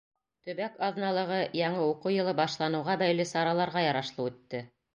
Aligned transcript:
—Төбәк 0.47 0.79
аҙналығы 0.87 1.37
яңы 1.59 1.85
уҡыу 1.91 2.15
йылы 2.15 2.35
башланыуға 2.41 2.99
бәйле 3.05 3.29
сараларға 3.35 3.85
ярашлы 3.87 4.31
үтте. 4.31 4.67